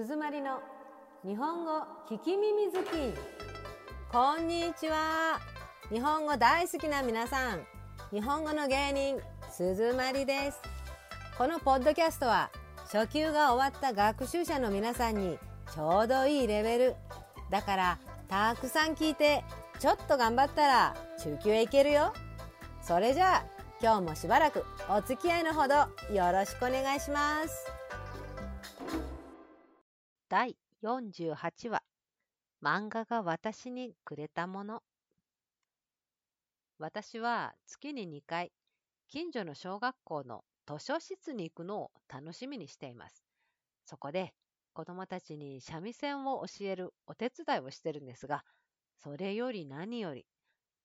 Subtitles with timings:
[0.00, 0.60] 鈴まりの
[1.26, 3.18] 日本語聞き耳好き。
[4.12, 5.40] こんにちは。
[5.90, 7.66] 日本語大好きな皆さん。
[8.12, 10.60] 日本語の芸人鈴まりです。
[11.36, 12.52] このポッドキャストは
[12.92, 15.36] 初級が終わった学習者の皆さんに
[15.74, 16.94] ちょうどいいレベル。
[17.50, 19.42] だからたくさん聞いて
[19.80, 22.12] ちょっと頑張ったら中級へ行けるよ。
[22.82, 23.44] それじゃあ
[23.82, 25.74] 今日もしばらくお付き合いのほど
[26.14, 27.77] よろしくお願いします。
[30.30, 31.82] 第48話
[32.62, 34.82] 漫画が私にくれたもの。
[36.78, 38.52] 私は月に2回
[39.08, 43.24] 近所の小学校の図書室に行くのを楽しみにしています。
[43.86, 44.34] そこで
[44.74, 48.44] 子供たちに三味線を教えるお手伝いをしてるんですが
[48.98, 50.26] それより何より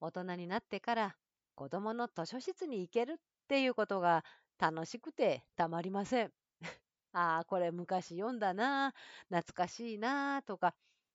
[0.00, 1.16] 大人になってから
[1.56, 3.16] 子供の図書室に行けるっ
[3.48, 4.24] ていうことが
[4.60, 6.32] 楽しくてたまりません。
[7.12, 8.94] ああ、これ昔読んだな、
[9.28, 10.74] 懐かしいなとか、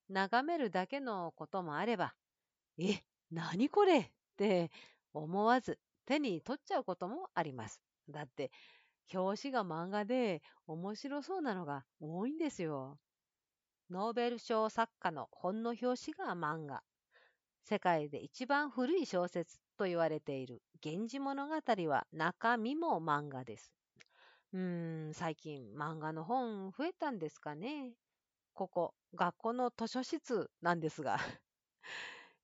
[0.09, 2.15] 眺めるだけのこともあれば、
[2.79, 3.99] え、何これ？
[3.99, 4.71] って
[5.13, 7.81] 思わず手に取っちゃうこともあります。
[8.09, 8.51] だって、
[9.13, 12.99] 表紙が漫画で面白そうなのが多いんですよ。
[13.89, 16.83] ノーベル賞作家の本の表紙が漫画。
[17.63, 21.55] 世界で一番古い小説と言われている源氏物語
[21.89, 23.76] は中身も漫画です。
[24.57, 27.93] うーん、最近漫画の本増えたんですかね。
[28.53, 31.17] ここ、学校の図書室なんですが。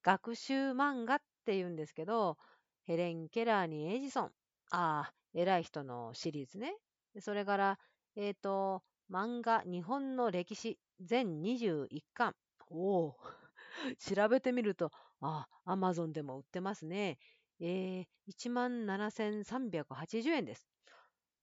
[0.03, 2.37] 学習漫画って言うんですけど、
[2.83, 4.31] ヘレン・ケラーにエジソン。
[4.69, 6.75] ああ、偉い人のシリーズね。
[7.19, 7.79] それから、
[8.15, 12.35] えっ、ー、と、漫画日本の歴史全21巻。
[12.69, 13.17] おお、
[13.97, 17.17] 調べてみると、ああ、アマゾンでも売ってますね。
[17.59, 20.67] えー、17,380円です。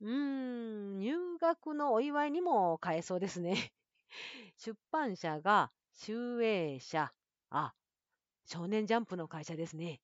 [0.00, 3.72] うーん、入学のお祝いにも買えそうですね。
[4.58, 7.14] 出版社が、集英社。
[7.50, 7.74] あ、
[8.44, 10.00] 少年ジャンプの会社ですね。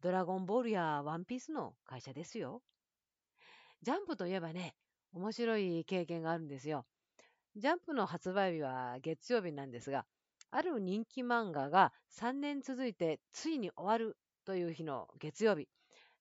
[0.00, 2.62] ドラゴンボールやワンピースの会社ですよ。
[3.82, 4.74] ジャンプといえばね、
[5.12, 6.86] 面白い経験があるんですよ。
[7.56, 10.06] ジャンプの発売日は月曜日なんですが、
[10.50, 15.68] ある人気漫画が3年続いてついに終わるという日の月曜日、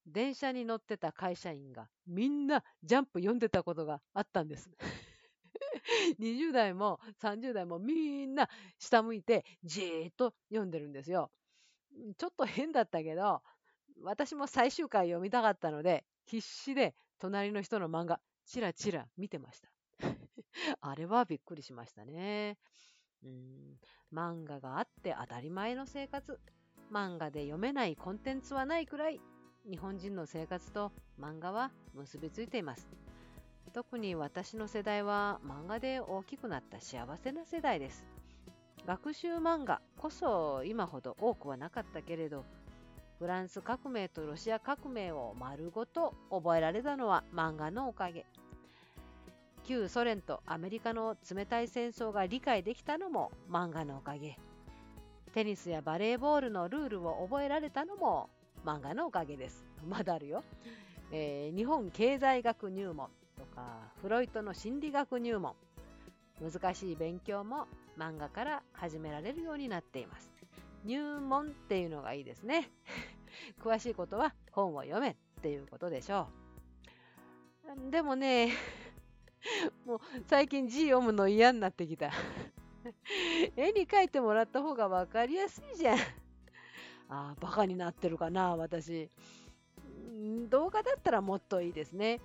[0.05, 4.69] 電車に乗ってた会社員がみんなジャンプ読んでたことがあったんです。
[6.19, 11.31] 20代も30代もみんな下向いてじーっと読んでるんですよ。
[12.17, 13.41] ちょっと変だったけど、
[14.01, 19.69] 私も最終回読みたかったので、必死で隣の人の漫画、チラチラ見てました。
[20.81, 22.57] あれはびっくりしましたね。
[23.23, 23.79] うん
[24.13, 26.39] 漫画があって当たり前の生活
[26.91, 29.21] 漫画で読めないコンテンツはないくらい
[29.69, 32.87] 日本人の生活と漫画は結びついています。
[33.73, 38.05] 特に私の世代は漫画で大きくなった幸せな世代です。
[38.85, 42.43] 学習漫画こそ今ほど多くはなかったけれど
[43.19, 48.25] フランス革命とロシア革命を丸ごと覚えられたのは漫画のおかげ。
[49.63, 54.37] 旧ソ連とアメリカの冷たい戦争が理解できたのも漫画のおかげ。
[55.33, 58.29] テニスやバレーボールのルールを覚えられたのも
[58.65, 59.65] 漫画のおかげです。
[59.87, 60.43] まだあるよ、
[61.11, 65.53] えー、日本経済学入門とかフロイトの心理学入門。
[66.41, 70.31] 難しい勉強も漫画から始められるようになっています。
[70.85, 72.69] 入門っていうのがいいですね。
[73.61, 76.27] 詳しいことは本を読めっていうことでしょ
[77.87, 77.91] う。
[77.91, 78.51] でもね
[79.85, 82.11] もう最近字読むの嫌になってきた。
[83.55, 85.97] 絵に描いてもらった方が分かりやすいじゃん。
[87.13, 89.09] ああ、バカになってるかな、私。
[90.49, 92.21] 動画だったらもっといいですね。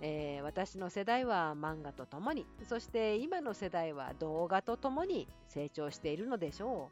[0.00, 6.90] えー、私の世代は漫画とともに、そして今の世代は動画とともに成長しているのでしょ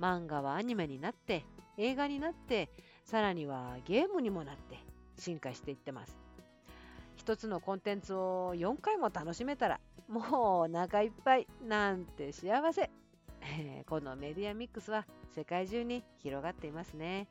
[0.00, 0.02] う。
[0.02, 1.44] 漫画はアニメになって、
[1.76, 2.70] 映画になって、
[3.04, 4.78] さらにはゲームにもなって
[5.18, 6.16] 進化していってます。
[7.16, 10.24] 一つのコンテンツを4回も楽しめたらもう
[10.64, 12.90] お腹いっぱいなんて幸せ、
[13.56, 17.28] えー、このメディアミックスは世界中に広がっていますね。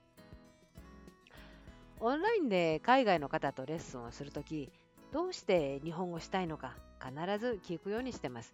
[1.99, 4.71] オンラインで海外の方とレッスンをするとき
[5.11, 8.53] どうして日本語したいのか必ず聞くようにしてます。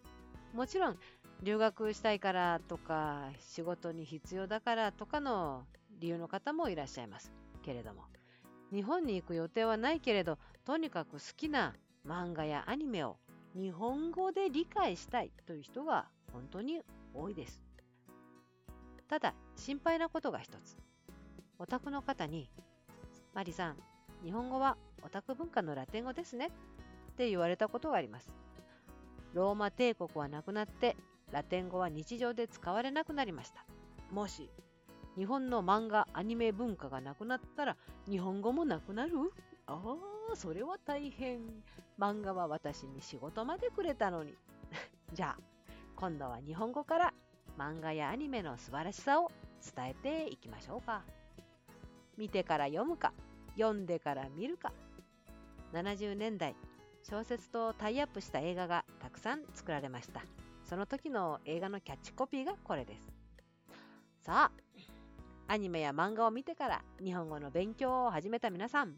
[0.52, 0.98] もちろん
[1.42, 5.64] 留学したいからとか仕事に必要だからとかの
[6.00, 7.32] 理由の方もいらっしゃいます。
[7.62, 8.02] けれども
[8.72, 11.74] 日本に行く予定はないけれどとにかく好きな
[12.06, 13.16] 漫画やアニメを
[13.54, 16.82] 日本語で理解したいという人が本当に
[17.14, 17.62] 多いです。
[19.08, 20.76] ただ心配なことが一つ。
[21.58, 22.48] オタクの方に、
[23.34, 23.76] マリさん、
[24.24, 28.32] 日本語はオタク文化のラテン語ですねって言われたことがあります。
[29.34, 30.96] ローマ帝国はなくなって
[31.30, 33.64] ラテン語は日常で使われなくなりました
[34.10, 34.50] もし
[35.16, 37.76] 日本の漫画アニメ文化がなくなったら
[38.08, 39.12] 日本語もなくなる？
[39.66, 39.80] あ
[40.32, 41.40] あそれは大変
[41.98, 44.34] 漫画は私に仕事までくれたのに
[45.12, 45.42] じゃあ
[46.00, 47.14] 今度は日本語から
[47.58, 49.30] 漫画やアニメの素晴らしさを
[49.76, 51.02] 伝えていきましょうか。
[52.16, 53.12] 見てから読むか
[53.58, 54.72] 読んでから見るか。
[55.74, 56.56] 70年代
[57.02, 60.22] 小説とタイアップした映画がたくさん作られました。
[60.64, 63.12] その時の映画のキャッチコピーがこれです。
[64.22, 68.94] さあアニメや漫画を見てから日本語の勉強を始めた皆さん。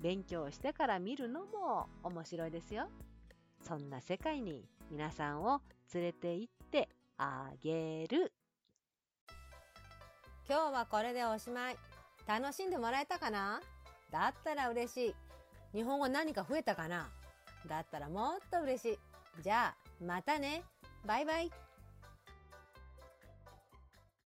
[0.00, 2.88] 勉強してから見るのも面白いですよ。
[3.60, 5.60] そんな世界に皆さんを
[5.94, 8.32] 連れて行ってあげる。
[10.48, 11.76] 今日はこれでおしまい。
[12.26, 13.60] 楽しんでもらえたかな？
[14.10, 15.14] だったら嬉しい。
[15.74, 17.08] 日本語何か増えたかな？
[17.68, 18.98] だったらもっと嬉しい。
[19.42, 20.64] じゃあまたね。
[21.06, 21.50] バイバイ。